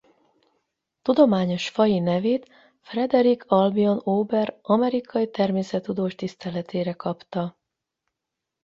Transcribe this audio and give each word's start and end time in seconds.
Tudományos 1.01 1.69
faji 1.69 1.99
nevét 1.99 2.49
Frederick 2.79 3.43
Albion 3.51 3.99
Ober 4.03 4.59
amerikai 4.61 5.29
természettudós 5.29 6.15
tiszteletére 6.15 6.93
kapta. 6.93 7.57